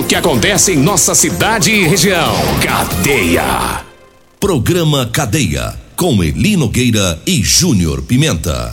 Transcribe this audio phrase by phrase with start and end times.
[0.00, 2.34] o que acontece em nossa cidade e região.
[2.62, 3.84] Cadeia.
[4.38, 5.74] Programa Cadeia.
[5.94, 8.72] Com Eli Nogueira e Júnior Pimenta.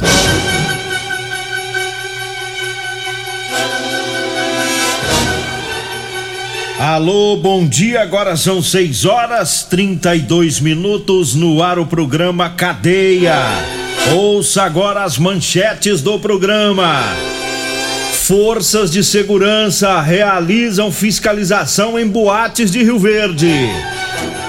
[6.80, 8.02] Alô, bom dia.
[8.02, 13.36] Agora são 6 horas 32 minutos no ar o programa Cadeia.
[14.16, 17.04] Ouça agora as manchetes do programa.
[18.28, 23.50] Forças de segurança realizam fiscalização em boates de Rio Verde.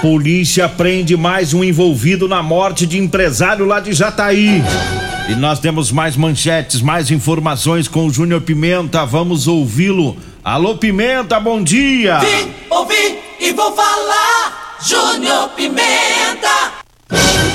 [0.01, 4.61] Polícia prende mais um envolvido na morte de empresário lá de Jataí.
[5.29, 9.05] E nós temos mais manchetes, mais informações com o Júnior Pimenta.
[9.05, 10.17] Vamos ouvi-lo.
[10.43, 12.19] Alô, Pimenta, bom dia!
[12.19, 14.75] Vim, ouvi e vou falar.
[14.85, 17.48] Júnior Pimenta.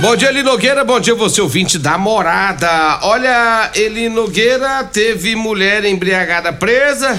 [0.00, 0.82] Bom dia, Eli Nogueira.
[0.82, 3.00] Bom dia, você ouvinte da morada.
[3.02, 7.10] Olha, Eli Nogueira teve mulher embriagada presa,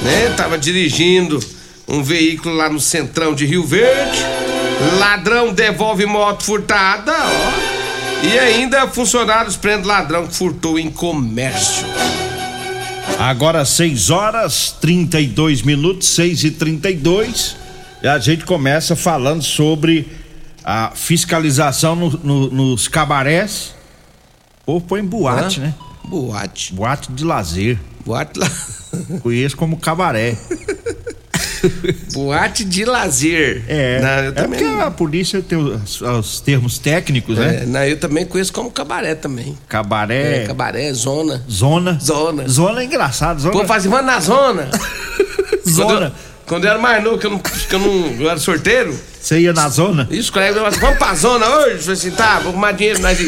[0.00, 0.32] né?
[0.38, 1.38] Tava dirigindo
[1.86, 4.24] um veículo lá no centrão de Rio Verde.
[4.98, 8.26] Ladrão devolve moto furtada, ó.
[8.26, 11.84] E ainda funcionários prendem ladrão que furtou em comércio.
[13.18, 17.56] Agora 6 horas 32 minutos, 6 e 32
[18.02, 20.08] e a gente começa falando sobre
[20.64, 23.74] a fiscalização no- no- nos cabarés.
[24.66, 25.64] Ou põe boate, Hã?
[25.64, 25.74] né?
[26.04, 26.72] Boate.
[26.74, 27.78] Boate de lazer.
[28.04, 28.50] Boate lá.
[29.22, 30.36] Conheço como cabaré.
[32.14, 33.64] Boate de lazer.
[33.68, 34.00] É.
[34.00, 34.60] Não, eu é também.
[34.60, 37.66] porque a polícia tem os, os termos técnicos, É, né?
[37.66, 39.56] não, eu também conheço como cabaré também.
[39.68, 40.44] Cabaré.
[40.44, 41.42] É, cabaré, zona.
[41.50, 41.98] Zona.
[42.00, 42.48] Zona.
[42.48, 43.40] Zona é engraçado.
[43.40, 43.52] Zona.
[43.52, 44.70] Pô, vamos na zona.
[45.62, 46.06] Quando zona.
[46.06, 46.12] eu,
[46.46, 49.38] quando eu era mais novo, que eu não, que eu não eu era sorteiro, Você
[49.40, 50.06] ia na zona?
[50.10, 51.72] isso, os colegas assim, vamos pra zona hoje?
[51.74, 53.18] Eu falei assim, tá, vou arrumar dinheiro, nós.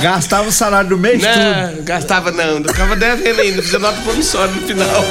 [0.00, 1.34] Gastava o salário do mês tudo.
[1.34, 5.04] Não, gastava não, não ficava devendo ainda, fazia nota promissória no final.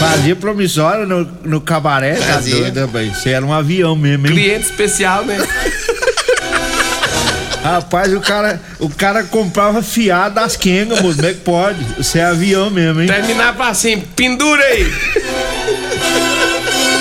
[0.00, 2.86] Fazia promissória no, no cabaré, tá Fazia.
[2.88, 3.12] bem.
[3.14, 4.32] Você era um avião mesmo, hein?
[4.32, 5.38] Cliente especial, né?
[7.62, 11.16] Rapaz, o cara, o cara comprava fiado das quengas, moço.
[11.16, 11.84] Como é que pode?
[11.98, 13.06] Você é avião mesmo, hein?
[13.06, 14.90] Terminar pra assim, pendura aí.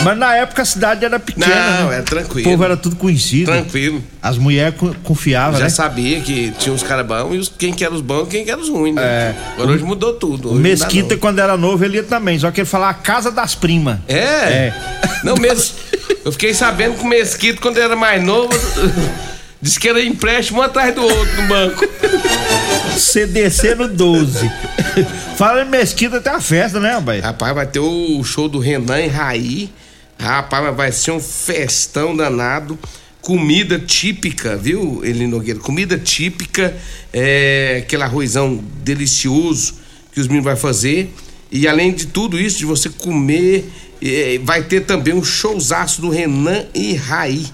[0.04, 1.82] Mas na época a cidade era pequena.
[1.82, 2.00] Não, né?
[2.00, 2.50] O tranquilo.
[2.50, 3.52] povo era tudo conhecido.
[3.52, 4.02] Tranquilo.
[4.22, 5.70] As mulheres co- confiavam, Já né?
[5.70, 8.46] sabia que tinha uns caras bons e os, quem que era os bons e quem
[8.46, 9.02] que era os ruins, né?
[9.04, 9.36] É.
[9.56, 10.50] Agora hoje mudou tudo.
[10.50, 12.40] O hoje Mesquita, quando era novo, ele ia também.
[12.40, 14.00] Só que ele falava a casa das primas.
[14.08, 14.18] É?
[14.18, 14.74] É.
[15.24, 15.76] Não, mesmo.
[16.24, 18.50] Eu fiquei sabendo que o Mesquito, quando era mais novo,
[19.62, 21.86] disse que era empréstimo um atrás do outro no banco.
[22.98, 24.50] CDC no 12.
[25.38, 27.22] Fala em Mesquita, tem a festa, né, rapaz?
[27.24, 29.70] Rapaz, vai ter o show do Renan e Raí.
[30.20, 32.78] Rapaz, vai ser um festão danado.
[33.22, 35.60] Comida típica, viu, Eli Nogueira?
[35.60, 36.76] Comida típica,
[37.14, 39.76] é, aquele arrozão delicioso
[40.12, 41.14] que os meninos vão fazer.
[41.50, 43.72] E além de tudo isso, de você comer,
[44.02, 47.46] é, vai ter também um showzaço do Renan e Raí.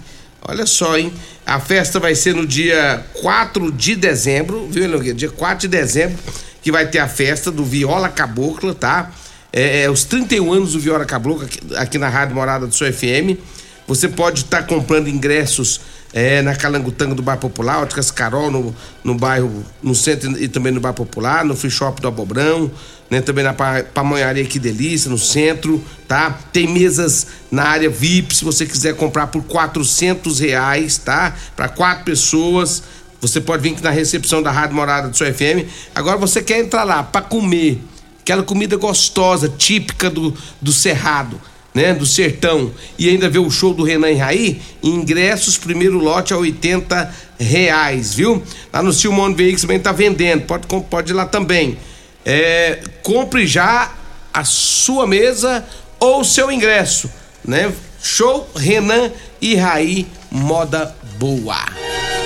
[0.41, 1.13] Olha só, hein?
[1.45, 5.15] A festa vai ser no dia 4 de dezembro, viu, Nogueira?
[5.15, 6.17] Dia 4 de dezembro,
[6.63, 9.11] que vai ter a festa do Viola Cabocla, tá?
[9.57, 12.91] É, é, os 31 anos do Viola Cabocla aqui, aqui na Rádio Morada do Seu
[12.91, 13.39] FM.
[13.88, 15.79] Você pode estar comprando ingressos
[16.11, 20.73] é, na Calangutanga do Bar Popular, Óticas Carol, no, no bairro, no centro e também
[20.73, 22.69] no Bar Popular, no Free Shop do Abobrão,
[23.09, 26.31] né, também na Pa- Pamonharia Que Delícia, no centro, tá?
[26.51, 31.33] Tem mesas na área VIP, se você quiser comprar por 400 reais, tá?
[31.55, 32.83] Para quatro pessoas.
[33.21, 35.65] Você pode vir aqui na recepção da Rádio Morada do Seu FM.
[35.94, 37.81] Agora você quer entrar lá para comer
[38.25, 41.39] aquela comida gostosa, típica do, do Cerrado,
[41.75, 41.94] né?
[41.94, 42.72] Do sertão.
[42.98, 48.16] E ainda ver o show do Renan e Raí, ingressos, primeiro lote a 80 reais,
[48.16, 48.42] viu?
[48.74, 51.77] Lá no Silmone Veículos também tá vendendo, pode, pode ir lá também.
[52.25, 53.94] É, compre já
[54.33, 55.63] a sua mesa
[56.00, 57.07] ou seu ingresso,
[57.45, 57.71] né?
[58.01, 61.63] Show Renan e Raí, moda boa.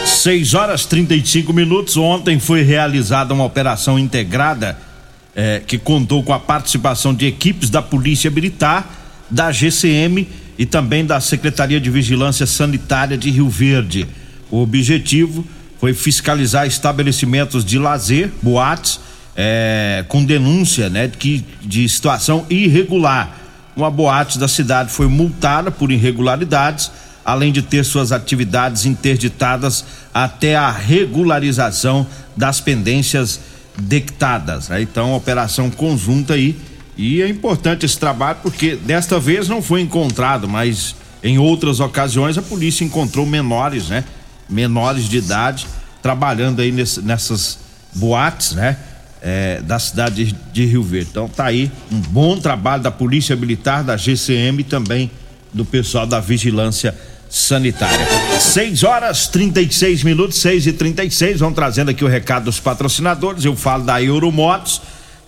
[0.06, 1.98] 6 horas 35 minutos.
[1.98, 4.78] Ontem foi realizada uma operação integrada
[5.41, 10.27] eh, que contou com a participação de equipes da Polícia Militar, da GCM
[10.57, 14.06] e também da Secretaria de Vigilância Sanitária de Rio Verde.
[14.51, 15.47] O objetivo
[15.80, 19.00] foi fiscalizar estabelecimentos de lazer, boates
[19.33, 23.39] é, com denúncia né, de, de situação irregular.
[23.77, 26.92] Uma boate da cidade foi multada por irregularidades,
[27.24, 33.39] além de ter suas atividades interditadas até a regularização das pendências
[33.81, 34.70] dectadas.
[34.70, 34.81] Né?
[34.81, 36.56] Então, operação conjunta aí.
[36.98, 42.38] E é importante esse trabalho porque desta vez não foi encontrado, mas em outras ocasiões
[42.38, 44.04] a polícia encontrou menores, né?
[44.50, 45.66] Menores de idade
[46.02, 47.60] trabalhando aí nesse, nessas
[47.96, 48.78] boates, né?
[49.22, 51.10] É, da cidade de, de Rio Verde.
[51.12, 55.12] Então tá aí um bom trabalho da Polícia Militar, da GCM e também
[55.54, 56.96] do pessoal da Vigilância
[57.30, 58.29] Sanitária.
[58.39, 63.44] 6 horas 36 minutos, 6 e 36 Vamos trazendo aqui o recado dos patrocinadores.
[63.44, 64.81] Eu falo da Euromotos.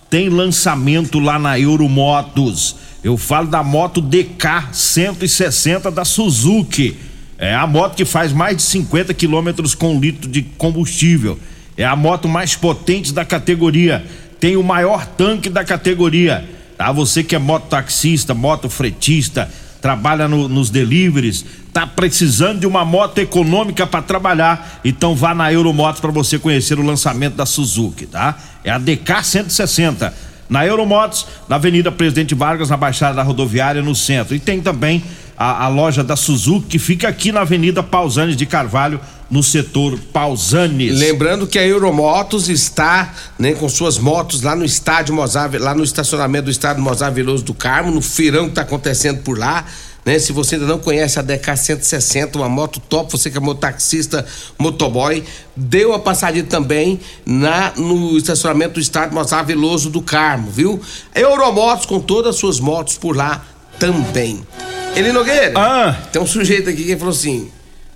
[0.08, 2.74] Tem lançamento lá na Euromotos.
[3.04, 6.96] Eu falo da moto DK 160 da Suzuki.
[7.38, 11.38] É a moto que faz mais de 50 quilômetros com litro de combustível.
[11.76, 14.04] É a moto mais potente da categoria.
[14.40, 16.48] Tem o maior tanque da categoria.
[16.78, 16.90] Tá?
[16.90, 19.50] Você que é mototaxista, motofretista,
[19.82, 25.52] trabalha no, nos deliveries, tá precisando de uma moto econômica para trabalhar, então vá na
[25.52, 28.38] Euromotos para você conhecer o lançamento da Suzuki, tá?
[28.62, 30.14] É a DK 160
[30.48, 34.34] na Euromotos, na Avenida Presidente Vargas, na Baixada da Rodoviária, no centro.
[34.34, 35.02] E tem também
[35.36, 39.00] a, a, loja da Suzuki, que fica aqui na Avenida Pausanes de Carvalho,
[39.32, 40.98] no setor Pausanes.
[40.98, 45.82] Lembrando que a Euromotos está né, com suas motos lá no estádio Mozart, lá no
[45.82, 49.64] estacionamento do estádio Mozart Veloso do Carmo, no feirão que está acontecendo por lá.
[50.04, 50.18] Né?
[50.18, 54.26] Se você ainda não conhece a DK 160, uma moto top, você que é mototaxista,
[54.58, 55.24] motoboy,
[55.56, 60.78] deu uma passadinha também na no estacionamento do estádio Mozart Veloso do Carmo, viu?
[61.14, 63.42] Euromotos com todas as suas motos por lá
[63.78, 64.46] também.
[64.94, 65.96] Ele Nogueira, ah.
[66.12, 67.50] tem um sujeito aqui que falou assim: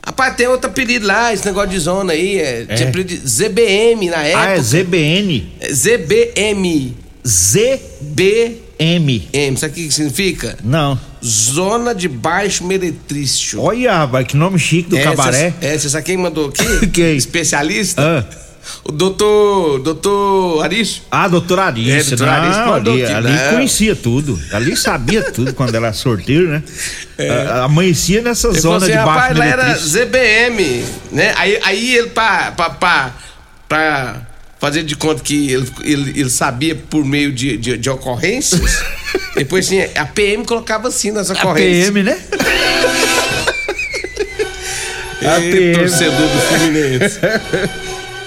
[0.06, 2.38] Rapaz, tem outro apelido lá, esse negócio de zona aí.
[2.38, 2.75] É, é.
[2.76, 4.44] Tinha apelido de ZBM na época.
[4.44, 5.53] Ah, é ZBN?
[5.61, 6.94] É ZBM.
[7.26, 8.67] ZBM.
[8.79, 9.56] M.
[9.56, 10.56] Sabe o que significa?
[10.62, 10.99] Não.
[11.25, 13.61] Zona de Baixo Meretrício.
[13.61, 15.55] Olha, rapaz, que nome chique do é, cabaré.
[15.61, 16.87] É, você sabe quem mandou aqui?
[16.93, 17.17] quem?
[17.17, 18.00] Especialista?
[18.00, 18.45] Ah.
[18.84, 19.78] O doutor.
[19.80, 21.02] Doutor Arício.
[21.10, 21.92] Ah, doutor Arício.
[21.94, 23.50] É, doutor Arício ali, aqui, ali não.
[23.54, 24.38] conhecia tudo.
[24.52, 26.62] Ali sabia tudo quando era sorteiro, né?
[27.18, 29.74] Ah, Amanhecia nessa Ele zona assim, de baixo rapaz, lá era.
[29.76, 31.34] ZBM, né?
[31.36, 33.14] Aí, aí ele, pra, pra, pra,
[33.68, 34.16] pra
[34.60, 38.82] fazer de conta que ele, ele, ele sabia por meio de, de, de ocorrências,
[39.36, 41.86] depois assim, a PM colocava assim nas A ocorrências.
[41.92, 42.19] PM, né?
[45.26, 45.74] A PM.
[45.78, 47.19] torcedor do Fluminense.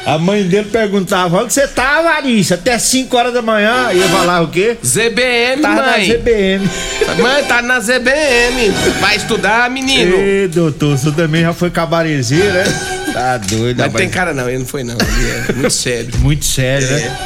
[0.10, 2.56] A mãe dele perguntava: onde você tá, Larissa?
[2.56, 3.92] Até 5 horas da manhã.
[3.94, 4.76] E eu falava o quê?
[4.84, 6.06] ZBM, na mãe.
[6.12, 6.70] ZBM.
[7.22, 8.72] Mãe, tá na ZBM.
[9.00, 10.16] Vai estudar, menino.
[10.16, 12.64] Ê, doutor, você também já foi cabarezeiro, né?
[13.14, 13.94] Tá doido, Mas rapaz.
[13.96, 14.96] tem cara não, ele não foi não.
[14.96, 16.10] Ele é muito sério.
[16.20, 17.18] Muito sério, né?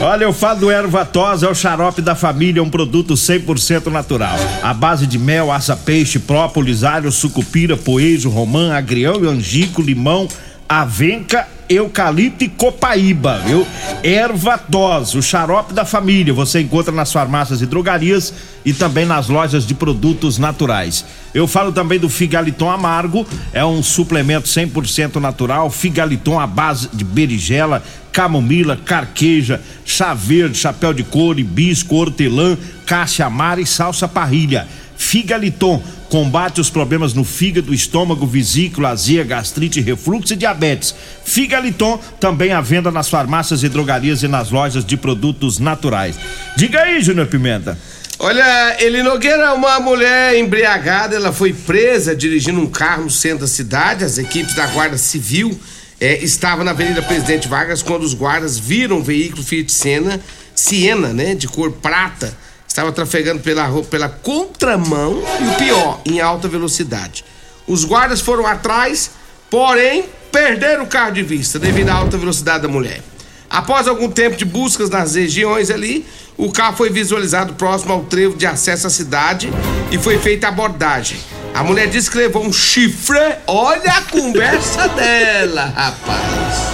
[0.00, 4.36] Olha, eu falo do erva tos, é o xarope da família, um produto 100% natural.
[4.62, 10.28] A base de mel, aça peixe, própolis, alho, sucupira, poejo, romã, agrião, angico, limão,
[10.68, 13.66] avenca, eucalipto e copaíba, viu?
[14.02, 18.34] Erva tos, o xarope da família, você encontra nas farmácias e drogarias
[18.64, 21.04] e também nas lojas de produtos naturais.
[21.32, 27.04] Eu falo também do Figaliton Amargo, é um suplemento 100% natural, Figaliton à base de
[27.04, 27.82] berigela,
[28.18, 34.66] camomila, carqueja, chá verde, chapéu de couro, hibisco, hortelã, caixa amara e salsa parrilha.
[34.96, 40.92] Figaliton combate os problemas no fígado, estômago, vesícula, azia, gastrite, refluxo e diabetes.
[41.24, 46.18] Figaliton também à venda nas farmácias e drogarias e nas lojas de produtos naturais.
[46.56, 47.78] Diga aí, Júnior Pimenta.
[48.18, 53.46] Olha, Eli Nogueira, uma mulher embriagada, ela foi presa dirigindo um carro no centro da
[53.46, 54.02] cidade.
[54.02, 55.56] As equipes da Guarda Civil
[56.00, 60.20] eh, estavam na Avenida Presidente Vargas quando os guardas viram um veículo Fiat Siena,
[60.54, 62.36] Siena, né, de cor prata,
[62.66, 67.24] estava trafegando pela, pela contramão e o pior, em alta velocidade.
[67.66, 69.10] Os guardas foram atrás,
[69.50, 73.02] porém perderam o carro de vista devido à alta velocidade da mulher.
[73.50, 78.36] Após algum tempo de buscas nas regiões ali, o carro foi visualizado próximo ao trevo
[78.36, 79.50] de acesso à cidade
[79.90, 81.18] e foi feita abordagem.
[81.54, 83.18] A mulher disse que levou um chifre.
[83.46, 86.68] Olha a conversa dela, rapaz.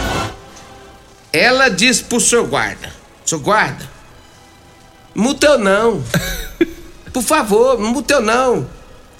[1.32, 2.92] Ela disse pro seu guarda:
[3.24, 3.88] Seu guarda,
[5.14, 6.02] muteu não.
[7.12, 8.68] Por favor, muteu não.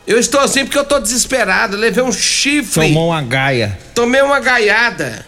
[0.07, 1.77] Eu estou assim porque eu tô desesperado.
[1.77, 2.89] Levei um chifre.
[2.89, 5.25] Tomou uma gaia Tomei uma gaiada.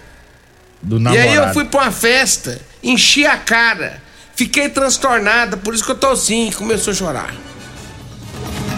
[0.83, 1.29] do E namorado.
[1.29, 4.03] aí eu fui pra uma festa, enchi a cara,
[4.35, 7.35] fiquei transtornada, por isso que eu tô assim, e começou a chorar.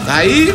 [0.06, 0.54] Aí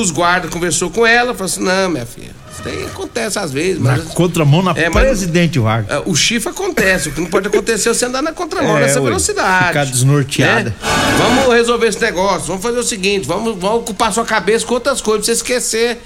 [0.00, 3.80] os guardas conversou com ela, falou assim: "Não, minha filha, Isso daí acontece às vezes.
[3.82, 5.90] Na Mas, contramão na É, Presidente Vargas.
[5.96, 7.08] é, o chifre acontece.
[7.08, 9.68] O que não pode acontecer é você andar na contramão É, nessa velocidade.
[9.68, 10.70] ficar desnorteada.
[10.70, 10.74] né?
[11.18, 12.46] Vamos resolver esse negócio.
[12.48, 15.98] Vamos fazer o seguinte: vamos, vamos ocupar sua cabeça com outras coisas pra você esquecer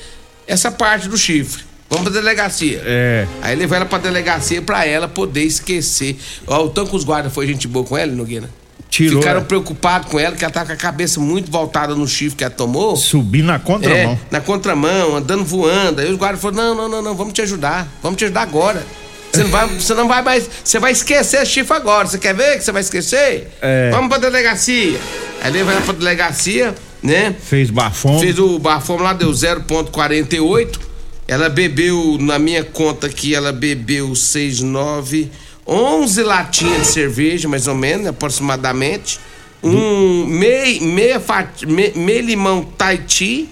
[0.46, 1.64] essa parte do chifre.
[1.88, 2.82] Vamos pra delegacia.
[2.84, 3.26] É.
[3.42, 6.18] Aí levou ela pra delegacia pra ela poder esquecer.
[6.46, 8.49] Ó, o tanto que os guardas foi gente boa com ela, Nogueira.
[8.92, 9.22] Tirou.
[9.22, 9.46] Ficaram né?
[9.46, 12.52] preocupados com ela, que ela tá com a cabeça muito voltada no chifre que ela
[12.52, 12.94] tomou.
[12.94, 13.96] Subir na contramão.
[13.96, 16.02] É, na contramão, andando voando.
[16.02, 17.88] Aí os guardas falaram: não, não, não, não, vamos te ajudar.
[18.02, 18.84] Vamos te ajudar agora.
[19.32, 20.50] Você não vai, você não vai mais.
[20.62, 22.06] Você vai esquecer esse chifre agora.
[22.06, 23.50] Você quer ver que você vai esquecer?
[23.62, 23.90] É.
[23.90, 25.00] Vamos pra delegacia.
[25.40, 27.34] Aí levou ela pra delegacia, né?
[27.42, 28.20] Fez bafão.
[28.20, 30.78] Fez o bafômetro lá, deu 0,48.
[31.26, 35.30] Ela bebeu, na minha conta aqui, ela bebeu 6, 9,
[35.66, 39.21] 11 latinhas de cerveja, mais ou menos, aproximadamente.
[39.62, 43.49] Um meio, meia fati, me- meio limão Tahiti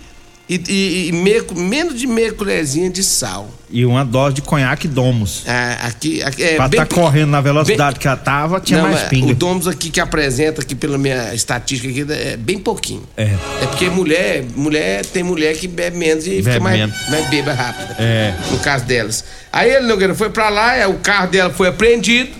[0.53, 3.49] e, e, e meia- menos de meia colherzinha de sal.
[3.71, 5.45] E uma dose de conhaque Domus.
[5.47, 8.83] Ah, aqui, aqui é pra bem estar pe- correndo na velocidade que ela tava, tinha
[8.83, 9.31] Não, mais é, pinga.
[9.31, 13.05] O Domus aqui que apresenta aqui pela minha estatística aqui é bem pouquinho.
[13.17, 13.27] É.
[13.63, 17.09] É porque mulher, mulher tem mulher que bebe menos e fica Bebe mais, menos.
[17.09, 17.95] mais beba rápida.
[18.01, 18.35] É.
[18.51, 19.25] No caso delas.
[19.53, 22.31] Aí ele, Nogueira, foi pra lá, é, o carro dela foi apreendido.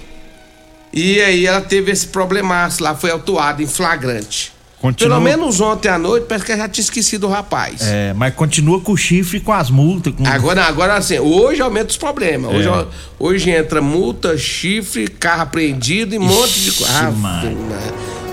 [0.93, 4.53] E aí ela teve esse problemaço lá, foi autuada em flagrante.
[4.81, 7.83] Continua- Pelo menos ontem à noite, parece que ela já tinha esquecido o rapaz.
[7.83, 10.15] É, mas continua com o chifre e com as multas.
[10.15, 10.27] Com...
[10.27, 12.51] Agora, agora assim, hoje aumenta os problemas.
[12.55, 12.87] Hoje, É.
[13.19, 16.93] hoje entra multa, chifre, carro apreendido e um monte de coisa.
[17.25, 17.43] Ah.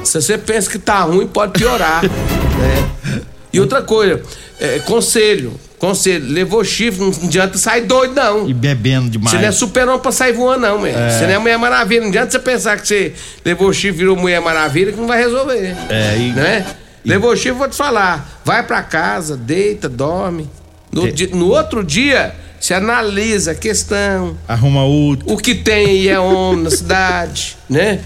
[0.05, 2.01] Se você pensa que tá ruim, pode piorar.
[2.57, 3.21] né?
[3.51, 4.21] E outra coisa,
[4.59, 5.53] é, conselho.
[5.79, 8.49] Conselho, levou chifre, não adianta sair doido, não.
[8.49, 9.29] E bebendo demais.
[9.31, 10.95] Você não é super-homem pra sair voando, não, velho.
[11.11, 12.01] Você não é Mulher Maravilha.
[12.01, 13.13] Não adianta você pensar que você
[13.45, 15.75] levou chifre e virou Mulher Maravilha que não vai resolver.
[15.89, 16.65] É, e- Né?
[17.05, 18.41] Levou chifre, vou te falar.
[18.43, 20.49] Vai pra casa, deita, dorme.
[20.91, 21.11] No, É.
[21.33, 24.35] no outro dia, você analisa a questão.
[24.47, 25.31] Arruma outro.
[25.31, 27.99] O que tem aí é homem na cidade, né?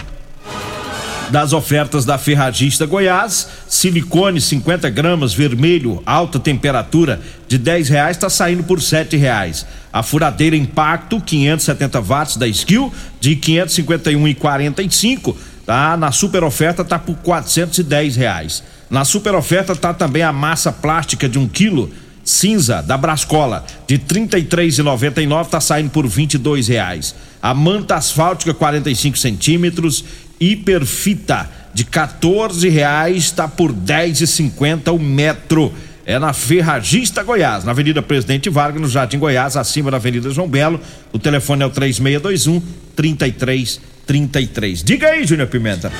[1.33, 8.29] das ofertas da Ferragista Goiás, silicone 50 gramas vermelho, alta temperatura de 10 reais está
[8.29, 9.65] saindo por sete reais.
[9.91, 15.35] A furadeira Impacto 570 watts da Skill de 551,45
[15.65, 15.97] tá?
[15.97, 18.63] Na super oferta tá por 410 reais.
[18.87, 21.91] Na super oferta tá também a massa plástica de um quilo
[22.23, 27.15] cinza da Brascola de R$ 33,99 tá saindo por 22 reais.
[27.41, 30.05] A manta asfáltica 45 centímetros
[30.39, 35.73] hiperfita de 14 reais está por 10,50 o metro.
[36.05, 40.49] É na Ferragista Goiás, na Avenida Presidente Vargas, no Jardim Goiás, acima da Avenida João
[40.49, 40.79] Belo.
[41.13, 42.61] O telefone é o 3621
[42.93, 44.83] 3333.
[44.83, 45.91] Diga aí, Júnior Pimenta.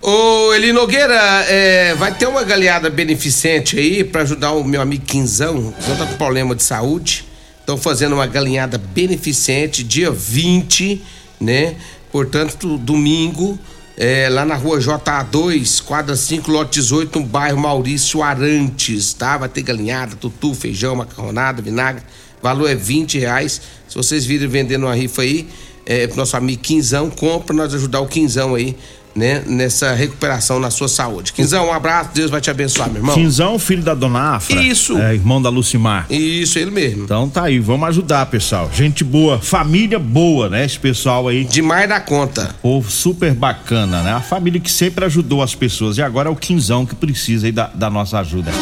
[0.00, 5.04] Ô, Eli Nogueira, é, vai ter uma galeada beneficente aí pra ajudar o meu amigo
[5.04, 7.26] Quinzão, que tá com problema de saúde.
[7.60, 11.02] Estão fazendo uma galinhada beneficente dia 20,
[11.38, 11.76] né?
[12.10, 13.58] Portanto, domingo,
[14.02, 19.36] é, lá na rua JA2, quadra 5, lote 18, no bairro Maurício Arantes, tá?
[19.36, 22.02] Vai ter galinhada, tutu, feijão, macarronada, vinagre.
[22.42, 23.60] Valor é 20 reais.
[23.86, 25.46] Se vocês virem vendendo uma rifa aí,
[25.84, 28.74] é, pro nosso amigo Quinzão, compra nós ajudar o Quinzão aí
[29.14, 31.32] né, nessa recuperação na sua saúde.
[31.32, 33.14] Quinzão, um abraço, Deus vai te abençoar, meu irmão.
[33.14, 34.60] Quinzão, filho da dona Afra.
[34.62, 34.98] Isso.
[34.98, 36.06] É, irmão da Lucimar.
[36.10, 37.04] Isso, ele mesmo.
[37.04, 38.70] Então tá aí, vamos ajudar, pessoal.
[38.72, 40.64] Gente boa, família boa, né?
[40.64, 41.44] Esse pessoal aí.
[41.44, 42.54] Demais da conta.
[42.62, 44.12] Povo super bacana, né?
[44.12, 45.98] A família que sempre ajudou as pessoas.
[45.98, 48.52] E agora é o Quinzão que precisa aí da, da nossa ajuda.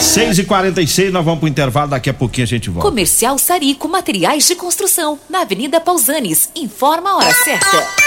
[0.00, 2.88] 6 e 46 nós vamos pro intervalo, daqui a pouquinho a gente volta.
[2.88, 6.50] Comercial Sarico Materiais de Construção, na Avenida Pausanes.
[6.54, 8.03] Informa a hora certa.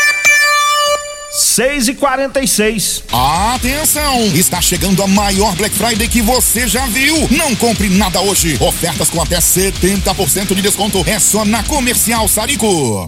[1.29, 4.23] 6 e 46 Atenção!
[4.33, 7.27] Está chegando a maior Black Friday que você já viu.
[7.29, 8.57] Não compre nada hoje.
[8.61, 11.03] Ofertas com até 70% de desconto.
[11.05, 13.07] É só na Comercial Sarico.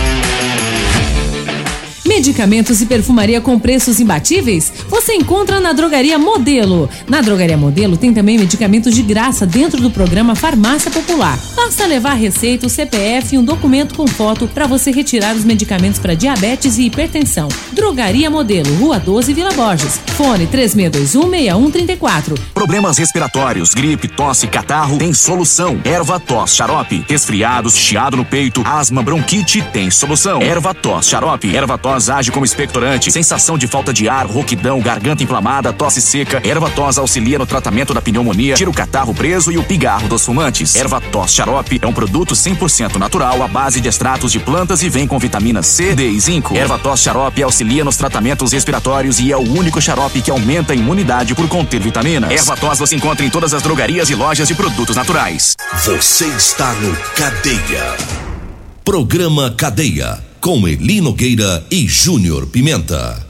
[2.21, 4.71] Medicamentos e perfumaria com preços imbatíveis?
[4.89, 6.87] Você encontra na Drogaria Modelo.
[7.09, 11.39] Na Drogaria Modelo tem também medicamentos de graça dentro do programa Farmácia Popular.
[11.55, 15.99] Basta levar receita, o CPF e um documento com foto para você retirar os medicamentos
[15.99, 17.47] para diabetes e hipertensão.
[17.71, 19.99] Drogaria Modelo, Rua 12, Vila Borges.
[20.15, 22.37] Fone 36216134.
[22.53, 25.81] Problemas respiratórios, gripe, tosse, catarro, tem solução.
[25.83, 27.03] Erva tos, xarope.
[27.09, 30.39] Resfriados, chiado no peito, asma, bronquite, tem solução.
[30.39, 31.55] Erva tos, xarope.
[31.55, 33.11] Erva tos como expectorante.
[33.11, 36.41] Sensação de falta de ar, rouquidão, garganta inflamada, tosse seca.
[36.43, 40.25] Erva tos auxilia no tratamento da pneumonia, tira o catarro preso e o pigarro dos
[40.25, 40.75] fumantes.
[40.75, 44.89] Erva tos xarope é um produto 100% natural à base de extratos de plantas e
[44.89, 46.55] vem com vitamina C, D e zinco.
[46.55, 50.75] Erva tos xarope auxilia nos tratamentos respiratórios e é o único xarope que aumenta a
[50.75, 52.29] imunidade por conter vitaminas.
[52.29, 55.55] Erva tos você encontra em todas as drogarias e lojas de produtos naturais.
[55.85, 57.95] Você está no Cadeia.
[58.83, 63.23] Programa Cadeia com Eli Nogueira e Júnior Pimenta.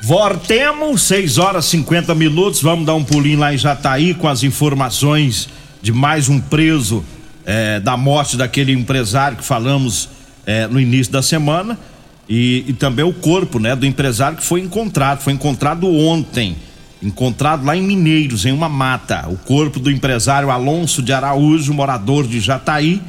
[0.00, 2.62] Voltemos, 6 horas 50 minutos.
[2.62, 5.50] Vamos dar um pulinho lá em Jataí com as informações
[5.82, 7.04] de mais um preso
[7.44, 10.08] é, da morte daquele empresário que falamos
[10.46, 11.78] é, no início da semana.
[12.26, 16.56] e, e também o corpo, né, do empresário que foi encontrado, foi encontrado ontem,
[17.02, 22.26] encontrado lá em Mineiros, em uma mata, o corpo do empresário Alonso de Araújo, morador
[22.26, 23.02] de Jataí.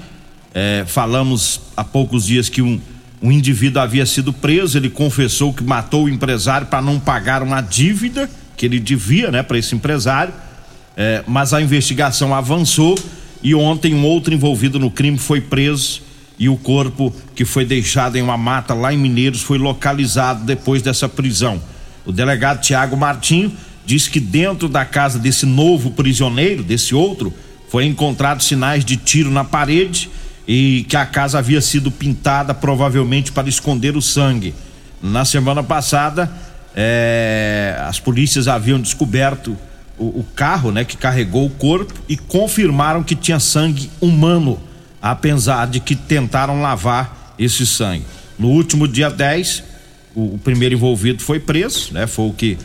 [0.60, 2.82] É, falamos há poucos dias que um,
[3.22, 7.62] um indivíduo havia sido preso, ele confessou que matou o empresário para não pagar uma
[7.62, 10.34] dívida que ele devia, né, para esse empresário.
[10.96, 12.98] É, mas a investigação avançou
[13.44, 16.02] e ontem um outro envolvido no crime foi preso
[16.40, 20.82] e o corpo que foi deixado em uma mata lá em Mineiros foi localizado depois
[20.82, 21.62] dessa prisão.
[22.04, 23.54] O delegado Tiago Martinho
[23.86, 27.32] diz que dentro da casa desse novo prisioneiro, desse outro,
[27.70, 30.10] foi encontrado sinais de tiro na parede
[30.48, 34.56] e que a casa havia sido pintada provavelmente para esconder o sangue.
[35.02, 36.32] Na semana passada,
[36.76, 39.58] é, as polícias haviam descoberto
[39.98, 44.60] o, o, carro, né, que carregou o corpo e confirmaram que tinha sangue humano
[45.02, 48.06] apesar de que tentaram lavar esse sangue.
[48.38, 49.64] No último dia 10,
[50.16, 52.08] o, o primeiro envolvido foi preso, né?
[52.08, 52.58] Foi o que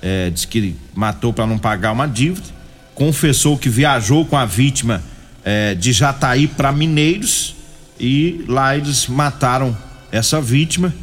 [0.00, 2.46] é, disse que matou para não pagar uma dívida.
[2.94, 5.02] Confessou que viajou com a vítima
[5.50, 7.54] é, de Jataí para Mineiros
[7.98, 9.74] e lá eles mataram
[10.12, 10.94] essa vítima.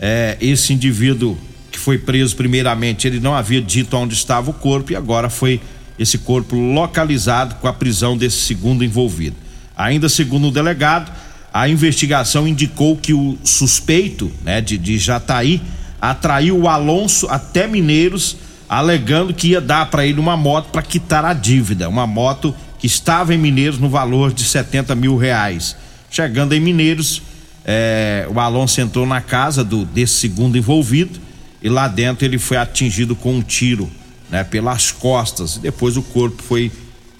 [0.00, 1.38] É, esse indivíduo
[1.70, 5.60] que foi preso primeiramente, ele não havia dito onde estava o corpo e agora foi
[5.96, 9.36] esse corpo localizado com a prisão desse segundo envolvido.
[9.76, 11.12] Ainda segundo o delegado,
[11.52, 15.62] a investigação indicou que o suspeito, né, de, de Jataí,
[16.00, 21.24] atraiu o Alonso até Mineiros, alegando que ia dar para ele uma moto para quitar
[21.24, 22.52] a dívida, uma moto
[22.86, 25.76] estava em Mineiros no valor de 70 mil reais.
[26.10, 27.22] Chegando em Mineiros,
[27.64, 31.18] é, o Alonso entrou na casa do desse segundo envolvido
[31.62, 33.90] e lá dentro ele foi atingido com um tiro,
[34.30, 35.56] né, pelas costas.
[35.56, 36.70] Depois o corpo foi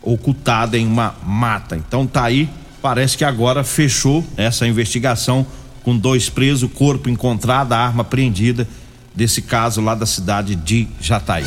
[0.03, 1.77] ocultada em uma mata.
[1.77, 2.48] Então tá aí,
[2.83, 5.46] parece que agora fechou essa investigação
[5.83, 8.68] com dois presos, corpo encontrado, a arma apreendida
[9.14, 11.44] desse caso lá da cidade de Jataí.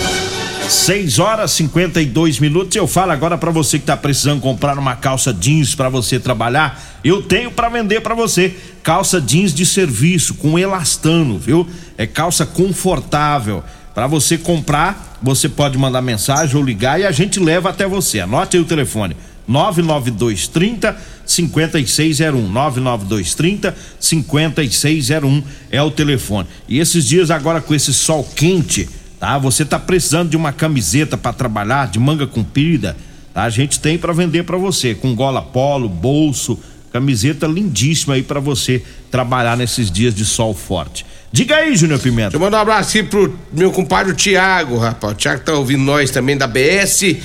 [0.70, 2.76] 6 horas 52 minutos.
[2.76, 7.00] Eu falo agora para você que tá precisando comprar uma calça jeans para você trabalhar.
[7.04, 8.54] Eu tenho para vender para você.
[8.84, 11.66] Calça jeans de serviço com elastano, viu?
[11.98, 13.64] É calça confortável
[13.98, 18.20] para você comprar, você pode mandar mensagem ou ligar e a gente leva até você.
[18.20, 22.48] Anote aí o telefone: 99230 5601.
[22.48, 26.48] 99230 5601 é o telefone.
[26.68, 28.88] E esses dias agora com esse sol quente,
[29.20, 29.38] tá?
[29.38, 32.96] Você tá precisando de uma camiseta para trabalhar, de manga comprida,
[33.34, 33.44] tá?
[33.44, 36.60] A gente tem para vender para você, com gola polo, bolso,
[36.92, 41.06] camiseta lindíssima aí para você trabalhar nesses dias de sol forte.
[41.32, 42.36] Diga aí, Júnior Pimenta.
[42.36, 45.14] Eu mandar um abraço aqui pro meu compadre Tiago, rapaz.
[45.14, 47.18] O Tiago tá ouvindo nós também da BS.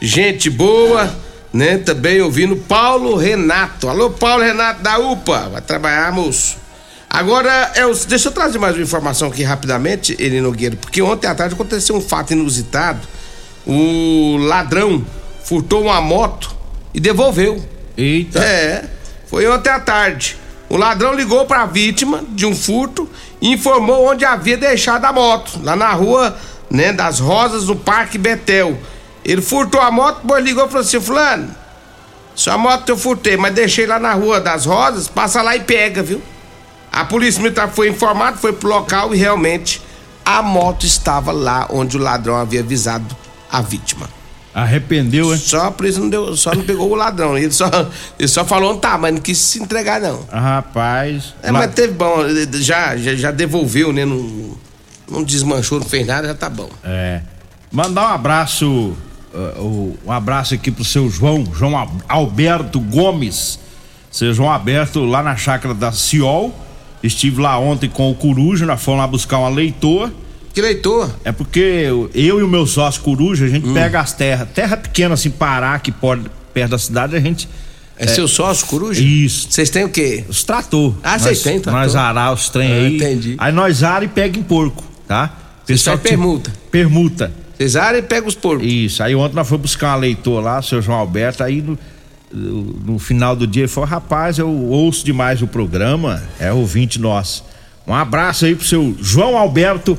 [0.00, 1.14] Gente boa,
[1.52, 1.78] né?
[1.78, 3.88] Também ouvindo Paulo Renato.
[3.88, 5.50] Alô, Paulo Renato da UPA.
[5.50, 6.59] Vai trabalhar, moço.
[7.12, 11.34] Agora, é deixa eu trazer mais uma informação aqui rapidamente, Eli Nogueira, porque ontem à
[11.34, 13.00] tarde aconteceu um fato inusitado.
[13.66, 15.04] O ladrão
[15.42, 16.54] furtou uma moto
[16.94, 17.60] e devolveu.
[17.96, 18.38] Eita.
[18.38, 18.84] É,
[19.26, 20.36] foi ontem à tarde.
[20.68, 25.12] O ladrão ligou para a vítima de um furto e informou onde havia deixado a
[25.12, 26.38] moto, lá na rua
[26.70, 28.78] né, das Rosas, no Parque Betel.
[29.24, 31.52] Ele furtou a moto, depois ligou e falou assim: Fulano,
[32.36, 36.04] sua moto eu furtei, mas deixei lá na rua das Rosas, passa lá e pega,
[36.04, 36.22] viu?
[36.92, 39.80] A polícia militar foi informada, foi pro local e realmente
[40.24, 43.16] a moto estava lá onde o ladrão havia avisado
[43.50, 44.08] a vítima.
[44.52, 45.38] Arrependeu, hein?
[45.38, 47.38] Só a polícia não deu, só não pegou o ladrão.
[47.38, 47.70] Ele só,
[48.18, 50.24] ele só falou tá, mas não quis se entregar, não.
[50.30, 51.34] Ah, rapaz.
[51.42, 52.16] É, mas teve bom,
[52.54, 54.04] já, já, já devolveu, né?
[54.04, 54.56] Não,
[55.08, 56.68] não desmanchou, não fez nada, já tá bom.
[56.82, 57.20] É.
[57.70, 58.96] Mandar um abraço,
[59.32, 63.60] uh, um abraço aqui pro seu João, João Alberto Gomes.
[64.10, 66.52] Seu João Alberto, lá na chácara da Ciol.
[67.02, 70.10] Estive lá ontem com o Coruja, nós fomos lá buscar uma leitor.
[70.52, 71.10] Que leitor?
[71.24, 73.74] É porque eu, eu e o meu sócio Coruja, a gente hum.
[73.74, 77.48] pega as terras, terra pequena assim, Pará, que pode, perto da cidade, a gente.
[77.96, 79.02] É, é seu sócio Coruja?
[79.02, 79.48] Isso.
[79.50, 80.24] Vocês têm o quê?
[80.28, 80.94] Os trator.
[81.02, 81.80] Ah, vocês têm trator?
[81.80, 82.96] Nós arar os trem ah, aí.
[82.96, 83.34] Entendi.
[83.38, 85.36] Aí nós ara e pega em porco, tá?
[85.66, 86.52] Pessoal tipo, permuta.
[86.70, 87.32] Permuta.
[87.56, 88.66] Vocês aram e pega os porcos.
[88.66, 89.02] Isso.
[89.02, 91.78] Aí ontem nós fomos buscar uma leitor lá, o seu João Alberto, aí no,
[92.32, 97.44] no final do dia ele falou: rapaz, eu ouço demais o programa, é ouvinte nosso.
[97.86, 99.98] Um abraço aí pro seu João Alberto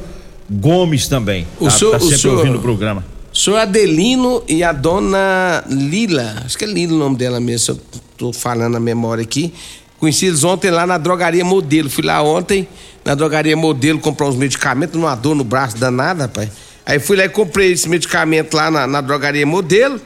[0.49, 1.45] Gomes também.
[1.59, 3.03] O tá, senhor, tá sempre o senhor, ouvindo o programa.
[3.33, 7.59] O senhor Adelino e a dona Lila, acho que é Lila o nome dela mesmo,
[7.59, 7.79] se eu
[8.17, 9.53] tô falando a memória aqui.
[9.99, 11.89] Conheci eles ontem lá na drogaria Modelo.
[11.89, 12.67] Fui lá ontem
[13.05, 16.49] na drogaria Modelo comprar uns medicamentos, numa dor no braço danada, rapaz.
[16.85, 20.01] Aí fui lá e comprei esse medicamento lá na, na drogaria Modelo.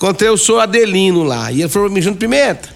[0.00, 1.52] Encontrei o senhor Adelino lá.
[1.52, 2.70] E ele falou mim, Junto Pimenta,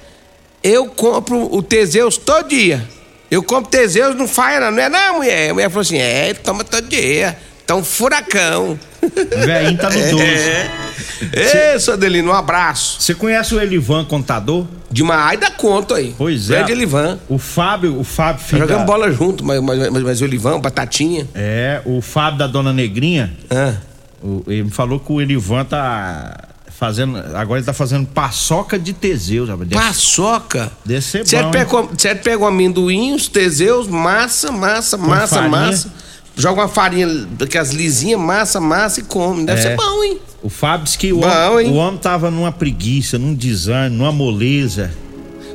[0.63, 2.85] eu compro o Teseus todo dia.
[3.31, 5.49] Eu compro Teseus, não falha não, não é não, mulher.
[5.51, 7.35] A mulher falou assim, é, toma todo dia.
[7.67, 8.79] Tá um furacão.
[9.03, 10.25] O velhinho tá no doce.
[11.33, 11.75] É.
[11.75, 13.01] Ê, seu Adelino, um abraço.
[13.01, 14.67] Você conhece o Elivan Contador?
[14.91, 16.15] Demais da conta aí.
[16.19, 16.57] Pois é.
[16.57, 17.19] Grande Elivan.
[17.29, 20.25] O Fábio, o Fábio Tá filho jogando da- bola junto, mas, mas, mas, mas o
[20.25, 21.27] Elivan, Batatinha.
[21.35, 23.33] É, o Fábio da Dona Negrinha.
[23.49, 23.75] Ah.
[24.23, 26.37] o- ele me falou que o Elivan tá
[26.79, 27.17] fazendo.
[27.35, 29.69] Agora ele tá fazendo paçoca de Teseus, rapaz.
[29.69, 30.73] Deve- Paçoca.
[31.01, 31.51] Ser Você bom.
[31.51, 35.51] pega, o- você pega o amendoim, os teseus, massa, massa, massa, farinha.
[35.51, 35.93] massa.
[36.37, 39.45] Joga uma farinha, aquelas lisinhas, massa, massa e come.
[39.45, 39.63] Deve É.
[39.63, 40.19] ser bom, hein?
[40.43, 41.73] O Fábio disse que o, Bom, homem, hein?
[41.73, 44.91] o homem tava numa preguiça, num desânimo, numa moleza.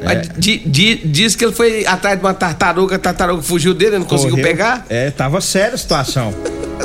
[0.02, 4.00] Mas di- di- diz que ele foi atrás de uma tartaruga, a tartaruga fugiu dele,
[4.00, 4.46] não conseguiu Correu.
[4.48, 4.86] pegar.
[4.90, 6.34] É, tava séria a situação.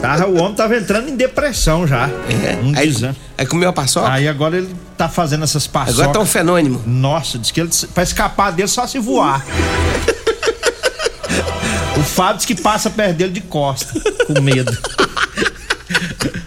[0.00, 2.08] Tava, o homem tava entrando em depressão já.
[2.08, 2.58] É.
[2.62, 3.18] Um Aí- desânimo.
[3.36, 4.10] Aí comeu a paçoca?
[4.10, 6.00] Aí agora ele tá fazendo essas paçocas.
[6.00, 6.82] Agora tá um fenômeno.
[6.86, 9.44] Nossa, diz que ele, pra escapar dele só se voar.
[11.96, 13.92] o Fábio diz que passa perto dele de costa,
[14.26, 14.72] com medo.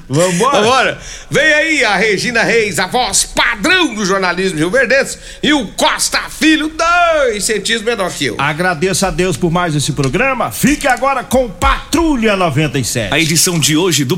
[0.10, 0.62] Vambora?
[0.62, 0.98] Vambora.
[1.30, 6.22] Vem aí a Regina Reis, a voz padrão do jornalismo Rio Verdense, e o Costa
[6.30, 8.36] Filho, dois centímetros menor que eu.
[8.38, 10.52] Agradeço a Deus por mais esse programa.
[10.52, 13.14] Fique agora com Patrulha 97.
[13.14, 14.18] A edição de hoje do